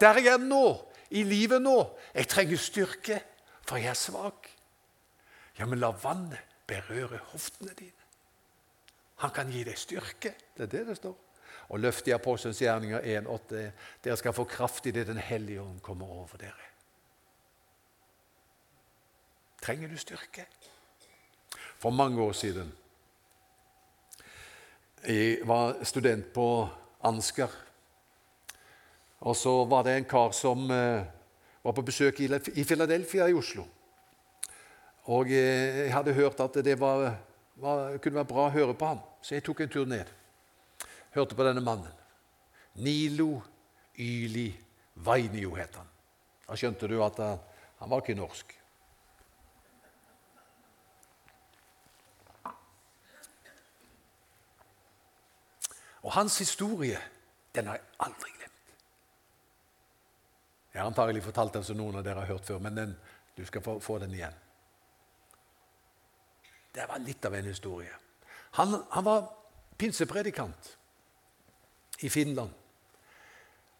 [0.00, 0.76] der jeg er nå,
[1.10, 1.78] i livet nå.
[2.14, 3.20] Jeg trenger styrke,
[3.64, 4.50] for jeg er svak.
[5.58, 7.92] Ja, men la vannet berøre hoftene dine.
[9.24, 10.34] Han kan gi deg styrke.
[10.56, 11.16] Det er det det står.
[11.68, 13.62] Og løft i Apostelens gjerninger 1,8.
[14.04, 16.70] Dere skal få kraft i det Den hellige ånd kommer over dere.
[19.62, 20.46] Trenger du styrke?
[21.78, 22.72] For mange år siden
[25.06, 26.68] jeg var student på
[27.04, 27.50] Ansgar.
[29.20, 31.04] Og så var det en kar som eh,
[31.62, 33.64] var på besøk i Philadelphia i Oslo.
[35.04, 37.14] Og eh, jeg hadde hørt at det var,
[37.54, 40.10] var, kunne være bra å høre på ham, så jeg tok en tur ned.
[41.16, 41.92] Hørte på denne mannen.
[42.84, 43.40] Nilo
[43.98, 44.50] Yli
[44.94, 45.88] Vainio het han.
[46.44, 47.40] Da skjønte du at han,
[47.80, 48.52] han var ikke norsk.
[56.06, 57.00] Og hans historie,
[57.56, 58.72] den har jeg aldri glemt.
[60.72, 62.92] Jeg har antagelig fortalt den som noen av dere har hørt før, men den,
[63.34, 64.36] du skal få, få den igjen.
[66.76, 67.96] Det var litt av en historie.
[68.60, 69.30] Han, han var
[69.80, 70.76] pinsepredikant
[72.02, 72.50] i Finland.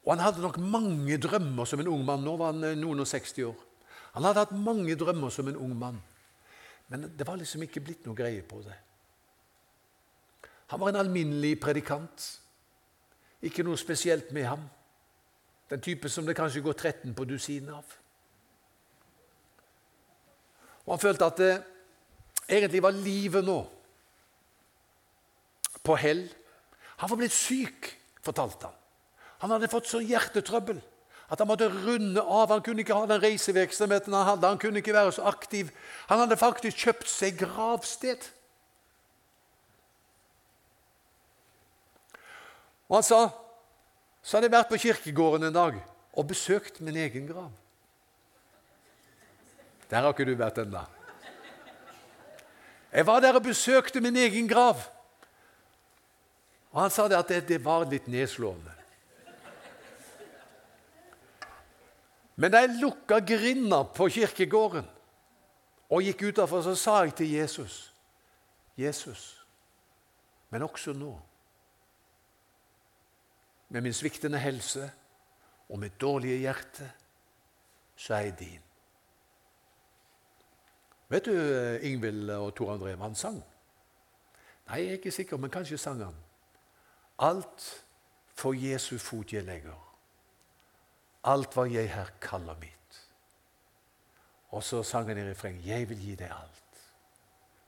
[0.04, 2.22] Og han hadde nok mange drømmer som en ung mann.
[2.22, 3.56] Nå var han eh, noen og 60 år.
[4.14, 5.98] Han hadde hatt mange drømmer som en ung mann,
[6.88, 8.76] men det var liksom ikke blitt noe greie på det.
[10.72, 12.24] Han var en alminnelig predikant.
[13.42, 14.62] Ikke noe spesielt med ham.
[15.70, 17.84] Den type som det kanskje går 13 på dusinet av.
[20.86, 21.52] Og Han følte at det
[22.48, 23.58] egentlig var livet nå
[25.84, 26.24] på hell.
[26.96, 27.90] Han var blitt syk,
[28.26, 28.76] fortalte han.
[29.44, 30.80] Han hadde fått så hjertetrøbbel
[31.26, 32.52] at han måtte runde av.
[32.52, 34.50] Han kunne ikke ha den reisevirksomheten han hadde.
[34.52, 35.72] Han kunne ikke være så aktiv.
[36.10, 38.30] Han hadde faktisk kjøpt seg gravsted.
[42.86, 43.20] Og han sa
[44.26, 45.76] så hadde jeg vært på kirkegården en dag
[46.18, 47.52] og besøkt min egen grav.
[49.86, 50.82] Der har ikke du vært ennå.
[52.90, 54.80] Jeg var der og besøkte min egen grav.
[56.76, 58.72] Og Han sa det at det, det var litt nedslående.
[62.36, 64.84] Men da jeg lukka grinda på kirkegården
[65.88, 67.78] og gikk utafor, så sa jeg til Jesus
[68.76, 69.46] Jesus,
[70.50, 71.14] men også nå,
[73.68, 74.90] med min sviktende helse
[75.68, 76.90] og mitt dårlige hjerte,
[77.96, 78.60] så er jeg din.
[81.08, 81.32] Vet du
[81.88, 83.40] Ingvild og Tor André hva han sang?
[84.68, 86.25] Nei, jeg er ikke sikker, men kanskje sang han.
[87.18, 87.84] Alt
[88.34, 89.86] for Jesu fot jeg legger
[91.26, 93.00] alt hva jeg her kaller mitt.
[94.54, 96.62] Og så sang han i refrenget 'Jeg vil gi deg alt'.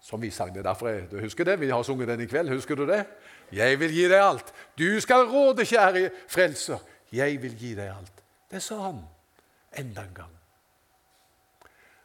[0.01, 0.89] Som vi sang det derfor.
[0.89, 1.61] Jeg, du husker det?
[1.61, 2.49] Vi har sunget den i kveld.
[2.49, 3.07] Husker du det?
[3.53, 4.53] 'Jeg vil gi deg alt'.
[4.79, 6.79] Du skal råde, kjære frelser.
[7.13, 8.23] 'Jeg vil gi deg alt'.
[8.51, 9.05] Det sa han
[9.73, 10.39] enda en gang.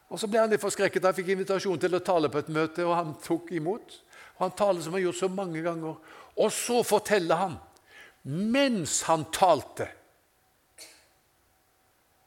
[0.08, 1.04] Og Så ble han litt forskrekket.
[1.04, 4.02] Han fikk invitasjon til å tale på et møte, og han tok imot.
[4.36, 5.94] Og Han taler som han har gjort så mange ganger.
[6.40, 7.58] Og så forteller han,
[8.24, 9.88] mens han talte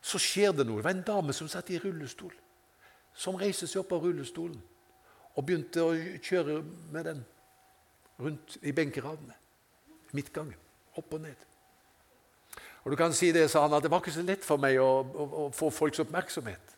[0.08, 0.80] så skjer det noe.
[0.80, 2.32] Det var en dame som satt i rullestol,
[3.17, 4.60] som reiste seg opp av rullestolen
[5.38, 5.91] og begynte å
[6.24, 6.62] kjøre
[6.93, 7.20] med den
[8.24, 9.36] rundt i benkeradene.
[10.15, 10.56] Midtgangen.
[10.98, 11.43] Opp og ned.
[12.86, 14.80] Og du kan si det, sa han, at det var ikke så lett for meg
[14.82, 16.74] å, å, å få folks oppmerksomhet.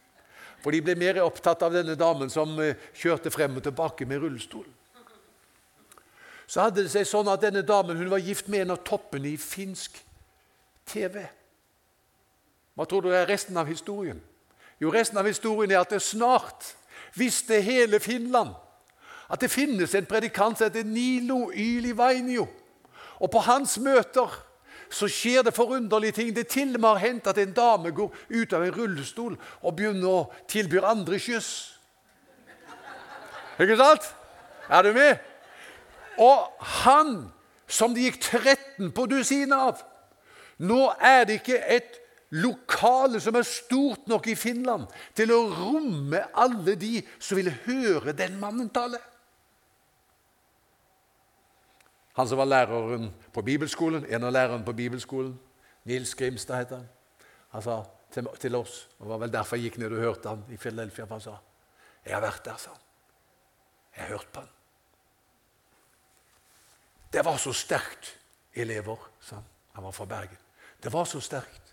[0.60, 4.20] For de ble mer opptatt av denne damen som eh, kjørte frem og tilbake med
[4.26, 4.74] rullestolen.
[6.50, 9.36] Så hadde det seg sånn at denne damen hun var gift med en av toppene
[9.36, 10.00] i finsk
[10.90, 11.22] TV.
[12.74, 14.18] Hva tror du er resten av historien?
[14.82, 16.72] Jo, resten av historien er at det snart
[17.14, 18.56] visste hele Finland
[19.30, 22.48] at det finnes en predikant som heter Nilo Ylivainio.
[23.22, 24.34] Og på hans møter
[24.90, 26.34] så skjer det forunderlige ting.
[26.34, 29.76] Det til og med har hendt at en dame går ut av en rullestol og
[29.78, 31.52] begynner å tilby andre kyss.
[33.62, 34.16] Ikke sant?
[34.66, 35.29] Er du med?
[36.20, 37.14] Og han
[37.70, 39.86] som det gikk 13 på dusin av
[40.60, 42.00] Nå er det ikke et
[42.36, 48.12] lokale som er stort nok i Finland til å romme alle de som vil høre
[48.14, 49.00] den mannen tale.
[52.20, 55.32] Han som var læreren på bibelskolen, en av lærerne på bibelskolen,
[55.88, 56.90] Nils Grimstad heter han,
[57.56, 57.80] han sa
[58.12, 61.08] til, til oss Det var vel derfor jeg gikk ned og hørte han i Philadelphia.
[61.10, 61.38] Han sa
[62.04, 62.84] jeg har vært der, sa han.
[63.96, 64.59] Jeg har hørt på han.
[67.14, 68.18] Det var så sterkt,
[68.54, 69.46] elever, sa han.
[69.74, 70.38] Han var fra Bergen.
[70.84, 71.70] Det var så sterkt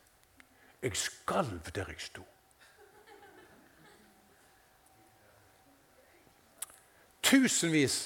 [0.87, 2.23] jeg skalv der jeg sto.
[7.23, 7.97] Tusenvis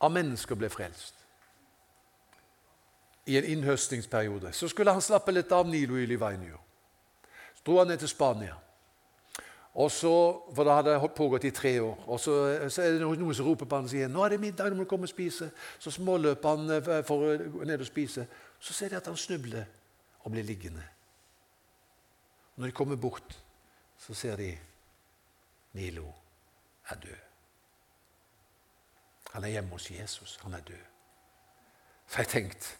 [0.00, 1.16] av mennesker ble frelst
[3.26, 4.52] i en innhøstningsperiode.
[4.52, 6.60] Så skulle han slappe litt av Nilo Ylivainio.
[7.58, 8.54] Så dro han ned til Spania.
[9.78, 10.10] Og så,
[10.54, 12.04] for Da hadde det pågått i tre år.
[12.06, 12.32] Og så,
[12.68, 14.74] så, er det noen som roper på han og sier nå er det middag, nå
[14.74, 15.50] må du komme og spise.
[15.78, 18.24] Så småløper han eh, for å gå ned og spise.
[18.58, 19.68] Så ser de at han snubler
[20.24, 20.82] og blir liggende.
[22.56, 23.36] Når de kommer bort,
[24.02, 24.50] så ser de
[25.78, 26.08] Nilo
[26.90, 27.22] er død.
[29.36, 30.38] Han er hjemme hos Jesus.
[30.42, 30.86] Han er død.
[32.08, 32.74] Så jeg tenkte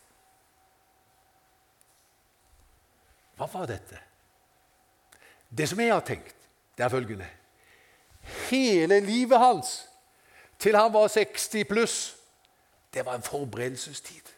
[3.39, 4.01] Hva var dette?
[5.47, 6.38] Det som jeg har tenkt,
[6.79, 7.27] det er følgende
[8.51, 9.89] Hele livet hans,
[10.59, 12.17] til han var 60 pluss,
[12.95, 14.35] det var en forberedelsestid.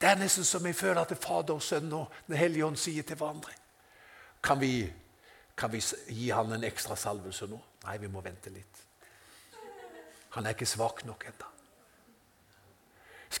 [0.00, 3.16] Det er nesten som jeg føler at Fader, Sønn og Den hellige ånd sier til
[3.16, 3.52] hverandre.
[4.42, 4.92] Kan vi,
[5.56, 7.58] kan vi gi han en ekstra salvelse nå?
[7.84, 8.82] Nei, vi må vente litt.
[10.36, 11.48] Han er ikke svak nok ennå.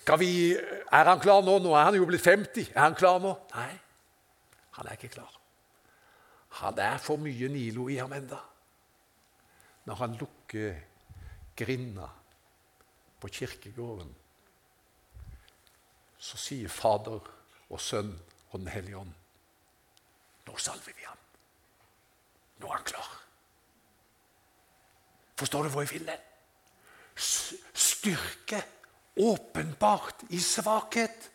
[0.08, 1.58] Er han klar nå?
[1.58, 2.72] Nå er han jo blitt 50.
[2.74, 3.36] Er han klar nå?
[3.54, 3.72] Nei,
[4.78, 5.37] han er ikke klar.
[6.48, 8.38] Han er for mye Nilo i ham enda.
[9.84, 10.80] Når han lukker
[11.56, 12.08] grinda
[13.20, 14.10] på kirkegården,
[16.18, 17.30] så sier Fader
[17.68, 18.12] og Sønn
[18.50, 19.12] og Den hellige ånd
[20.48, 21.18] Nå salver vi ham.
[22.58, 23.10] Nå er han klar.
[25.38, 26.22] Forstår du hvor jeg vil den?
[27.74, 28.62] Styrke
[29.18, 31.30] åpenbart i svakhet.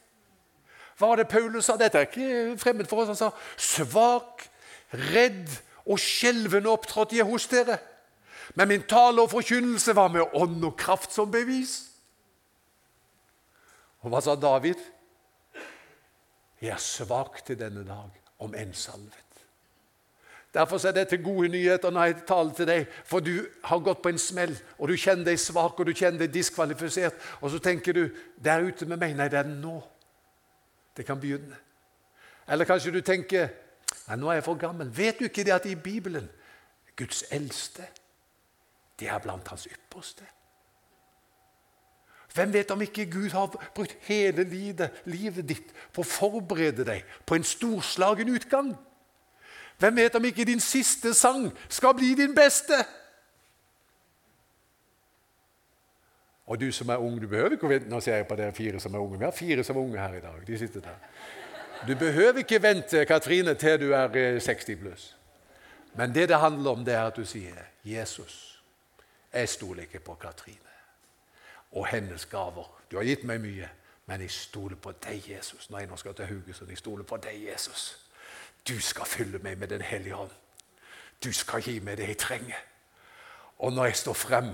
[0.97, 1.77] Hva var det Paulus sa?
[1.77, 3.11] Dette er ikke fremmed for oss.
[3.11, 4.47] Han sa svak,
[4.93, 5.49] redd
[5.85, 7.79] og skjelvende opptrådte jeg hos dere.
[8.55, 11.81] Men min tale og forkynnelse var med ånd og kraft som bevis.
[14.03, 14.79] Og hva sa David?
[16.61, 19.19] Jeg er svak til denne dag, om enn salvet.
[20.53, 24.11] Derfor er dette gode nyheter når jeg taler til deg, for du har gått på
[24.13, 27.93] en smell, og du kjenner deg svak og du kjenner deg diskvalifisert, og så tenker
[27.93, 29.15] du 'Det er ute med meg'.
[29.15, 29.83] Nei, det er nå.
[30.97, 31.55] Det kan begynne.
[32.47, 33.49] Eller kanskje du tenker
[34.07, 34.89] Nei, nå er jeg for gammel.
[34.97, 36.29] Vet du ikke det at i Bibelen
[36.97, 37.85] Guds eldste,
[38.99, 40.25] det er blant hans ypperste?
[42.33, 47.05] Hvem vet om ikke Gud har brukt hele livet, livet ditt på å forberede deg
[47.25, 48.73] på en storslagen utgang?
[49.77, 52.79] Hvem vet om ikke din siste sang skal bli din beste?
[56.45, 57.89] Og du som er ung, du behøver ikke å vente.
[57.89, 59.19] Nå ser jeg på dere fire som er unge.
[59.19, 60.41] Vi har fire som er unge her i dag.
[60.47, 60.97] De sitter der.
[61.87, 65.15] Du behøver ikke vente Katrine, til du er 60 eh, pluss.
[65.93, 68.63] Men det det handler om, det er at du sier 'Jesus,
[69.33, 70.73] jeg stoler ikke på Katrine
[71.71, 73.69] og hennes gaver.' Du har gitt meg mye,
[74.05, 75.69] men jeg stoler på deg, Jesus.
[75.69, 77.99] Når jeg nå skal til Haugesund, jeg stoler på deg, Jesus.
[78.67, 80.31] Du skal fylle meg med Den hellige hånd.
[81.23, 82.59] Du skal gi meg det jeg trenger.
[83.57, 84.49] Og når jeg står frem,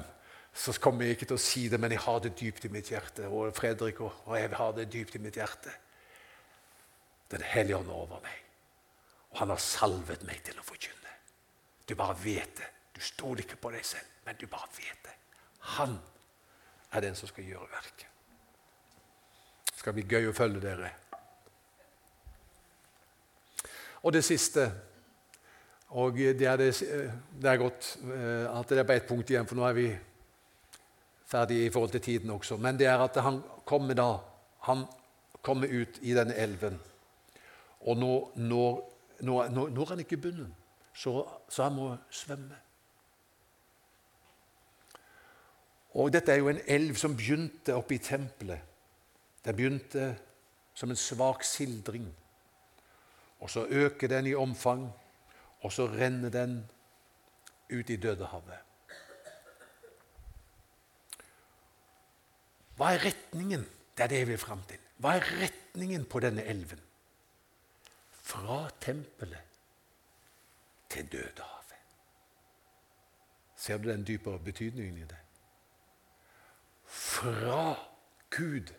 [0.53, 2.89] så kommer jeg ikke til å si det, men jeg har det dypt i mitt
[2.89, 3.27] hjerte.
[3.27, 5.69] Og Fredrik og, jeg har det dypt i mitt hjerte.
[7.29, 8.37] Den hellige ånd er over meg,
[9.31, 11.13] og han har salvet meg til å forkynne.
[11.85, 12.69] Du bare vet det.
[12.93, 15.15] Du stoler ikke på deg selv, men du bare vet det.
[15.77, 15.99] Han
[16.91, 18.07] er den som skal gjøre verket.
[19.69, 20.91] Det skal bli gøy å følge dere.
[24.03, 24.65] Og det siste
[25.89, 26.73] og det er, det,
[27.41, 29.87] det er godt eh, at det er bare ett punkt igjen, for nå er vi
[31.29, 32.59] ferdige i forhold til tiden også.
[32.61, 34.09] Men det er at han kommer da
[34.67, 34.83] Han
[35.41, 36.75] kommer ut i denne elven.
[37.79, 38.79] Og nå når,
[39.21, 40.55] nå, nå, når han ikke bunnen,
[40.93, 42.57] så, så han må svømme.
[45.99, 48.61] Og Dette er jo en elv som begynte oppe i tempelet.
[49.45, 50.09] Den begynte
[50.75, 52.07] som en svak sildring.
[53.39, 54.89] Og så øker den i omfang,
[55.61, 56.59] og så renner den
[57.71, 58.59] ut i Dødehavet.
[62.79, 63.65] Hva er retningen?
[63.97, 64.79] Det er det jeg vil fram til.
[65.03, 66.79] Hva er retningen på denne elven?
[68.29, 69.37] Fra tempelet
[70.89, 71.77] til Dødehavet.
[73.55, 75.17] Ser du den dypere betydningen i det?
[76.85, 77.73] Fra
[78.29, 78.73] Gud.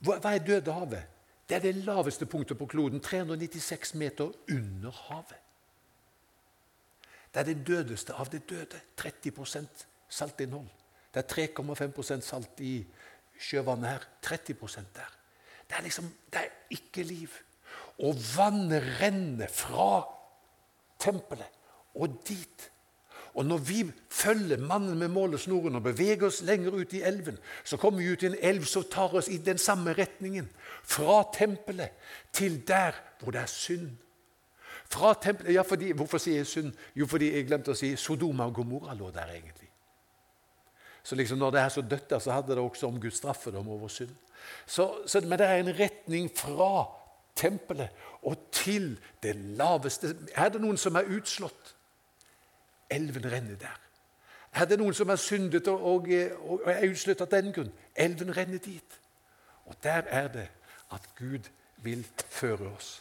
[0.00, 1.06] Hva er Dødehavet?
[1.48, 5.38] Det er det laveste punktet på kloden, 396 meter under havet.
[7.34, 8.80] Det er det dødeste av det døde.
[9.00, 10.66] 30% saltinnhold.
[11.14, 12.86] Det er 3,5% salt i
[13.38, 14.06] sjøvannet her.
[14.26, 15.16] 30% der.
[15.68, 17.30] Det er liksom Det er ikke liv.
[18.00, 20.02] Og vannet renner fra
[21.00, 21.58] tempelet
[21.94, 22.70] og dit.
[23.34, 27.76] Og når vi følger mannen med målesnoren og beveger oss lenger ut i elven, så
[27.76, 30.48] kommer vi ut i en elv som tar oss i den samme retningen.
[30.82, 31.94] Fra tempelet
[32.32, 33.90] til der hvor det er synd.
[34.90, 36.72] Fra tempelet, ja, fordi, Hvorfor sier jeg synd?
[36.94, 39.68] Jo, fordi jeg glemte å si Sodoma og Gomorra lå der egentlig.
[41.02, 43.68] Så liksom når det er så dødt der, så hadde det også om Guds straffedom
[43.68, 44.10] over synd.
[44.66, 46.88] Så, så, men det er en retning fra
[47.40, 47.90] tempelet
[48.22, 50.14] og til det laveste.
[50.36, 51.74] Er det noen som er utslått?
[52.90, 53.78] Elven renner der.
[54.52, 56.08] Er det noen som er syndet og, og,
[56.42, 57.70] og er utslått av den grunn?
[57.94, 58.98] Elven renner dit.
[59.70, 60.48] Og der er det
[60.92, 61.46] at Gud
[61.82, 62.98] vil føre oss.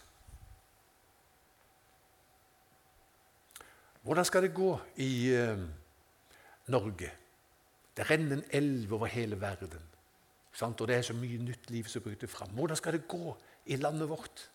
[4.01, 5.59] Hvordan skal det gå i uh,
[6.67, 7.11] Norge?
[7.97, 9.81] Det renner en elv over hele verden.
[10.62, 12.51] Og det er så mye nytt liv som bryter fram.
[12.55, 14.49] Hvordan skal det gå i landet vårt?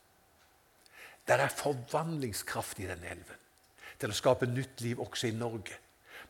[1.29, 3.41] Der er forvandlingskraft i denne elven
[3.99, 5.79] til å skape nytt liv også i Norge.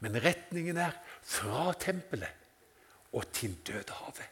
[0.05, 2.45] Men retningen er fra tempelet
[3.15, 4.29] og til Dødehavet.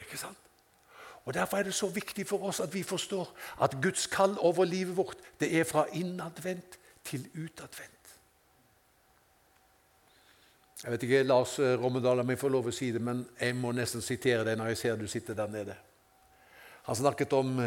[0.00, 0.38] Ikke sant?
[1.26, 3.32] Og Derfor er det så viktig for oss at vi forstår
[3.62, 7.95] at Guds kall over livet vårt det er fra innadvendt til utadvendt.
[10.82, 13.70] Jeg vet ikke, Lars Rommedal, om jeg får lov å si det, men jeg må
[13.72, 15.76] nesten sitere deg når jeg ser du sitter der nede.
[16.84, 17.58] Han snakket om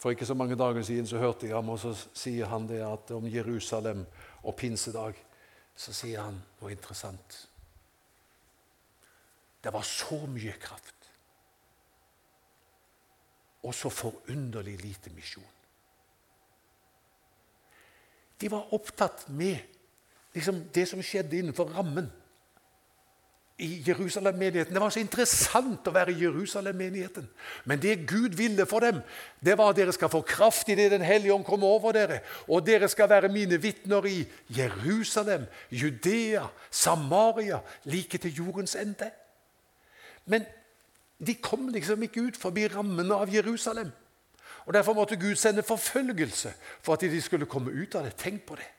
[0.00, 2.78] For ikke så mange dager siden så hørte jeg ham, og så sier han det
[2.80, 4.06] at om Jerusalem
[4.48, 5.12] og pinsedag.
[5.76, 7.36] Så sier han noe interessant.
[9.60, 11.10] Det var så mye kraft.
[13.68, 15.44] Og så forunderlig lite misjon.
[18.40, 19.60] De var opptatt med
[20.32, 22.08] liksom, det som skjedde innenfor rammen
[23.60, 24.74] i Jerusalem-menigheten.
[24.74, 27.26] Det var så interessant å være i Jerusalem-menigheten.
[27.68, 29.02] Men det Gud ville for dem,
[29.44, 32.20] det var at dere skal få kraft i det Den hellige ånd kommer over dere.
[32.48, 34.24] Og dere skal være mine vitner i
[34.56, 39.10] Jerusalem, Judea, Samaria, like til jordens ende.
[40.26, 40.48] Men
[41.26, 43.92] de kom liksom ikke ut forbi rammene av Jerusalem.
[44.64, 48.16] Og Derfor måtte Gud sende forfølgelse for at de skulle komme ut av det.
[48.16, 48.70] Tenk på det.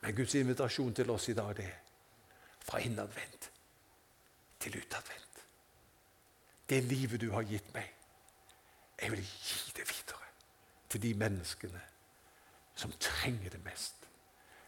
[0.00, 1.81] Men Guds invitasjon til oss i dag det er
[2.64, 3.50] fra innadvendt
[4.60, 5.46] til utadvendt.
[6.68, 7.88] Det livet du har gitt meg,
[9.02, 10.28] jeg vil gi det videre
[10.88, 11.80] til de menneskene
[12.74, 13.94] som trenger det mest,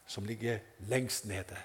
[0.07, 1.59] som ligger lengst nede,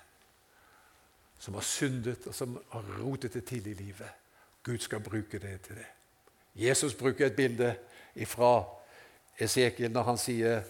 [1.39, 4.09] som har syndet og som har rotet det til i livet.
[4.63, 5.87] Gud skal bruke det til det.
[6.55, 7.75] Jesus bruker et bilde
[8.25, 8.65] fra
[9.39, 10.63] Esekiel når han sier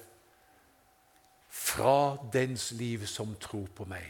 [1.50, 4.06] fra dens liv som tror på meg,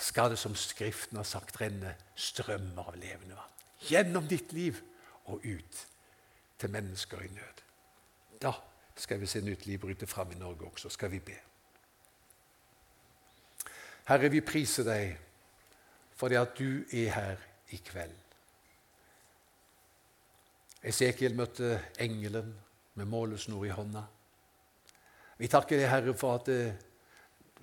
[0.00, 3.56] skal det, som Skriften har sagt, renne strømmer av levende vann.
[3.88, 4.80] Gjennom ditt liv
[5.30, 5.86] og ut
[6.60, 7.62] til mennesker i nød.
[8.40, 8.52] Da
[8.96, 10.88] skal vi se nytt liv bryte fram i Norge også.
[10.92, 11.36] Skal vi be.
[14.08, 15.18] Herre, vi priser deg
[16.20, 18.16] fordi at du er her i kveld.
[20.84, 22.50] Esekiel møtte engelen
[22.96, 24.02] med målesnor i hånda.
[25.40, 26.74] Vi takker deg, Herre, for at det,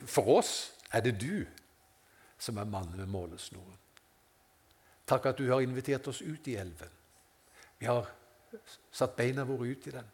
[0.06, 0.54] for oss
[0.94, 1.46] er det du
[2.38, 3.78] som er mannen med målesnoren.
[5.08, 6.92] Takk at du har invitert oss ut i elven.
[7.80, 8.10] Vi har
[8.92, 10.10] satt beina våre ut i den.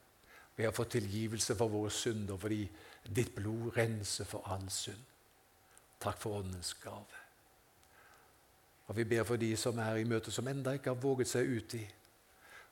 [0.55, 2.67] Vi har fått tilgivelse for våre synder fordi
[3.03, 5.01] ditt blod renser for all synd.
[5.99, 7.21] Takk for åndens gave.
[8.87, 11.49] Og Vi ber for de som er i møte som enda ikke har våget seg
[11.49, 11.83] ut i.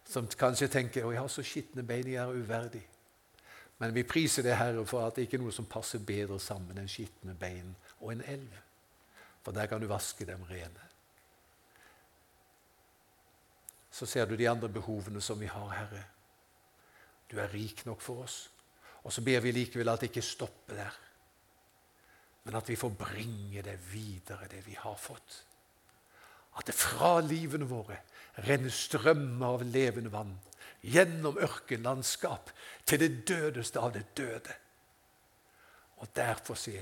[0.06, 2.84] Som kanskje tenker jeg har så skitne bein, jeg er uverdig.
[3.80, 6.78] Men vi priser det, Herre, for at det ikke er noe som passer bedre sammen
[6.78, 8.60] enn skitne bein og en elv
[9.42, 10.88] for der kan du vaske dem rene.
[13.92, 16.04] Så ser du de andre behovene som vi har, Herre.
[17.32, 18.50] Du er rik nok for oss.
[19.04, 20.98] Og så ber vi likevel at det ikke stopper der,
[22.44, 25.44] men at vi får bringe det videre, det vi har fått.
[26.58, 28.02] At det fra livene våre
[28.46, 30.34] renner strømmer av levende vann
[30.82, 32.52] gjennom ørkenlandskap
[32.86, 34.56] til det dødeste av det døde.
[36.02, 36.78] Og der få se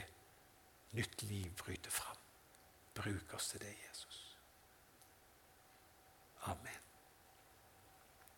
[0.96, 2.19] nytt liv bryte fram.
[3.04, 4.38] Bruk oss til det, Jesus.
[6.42, 6.79] Amen.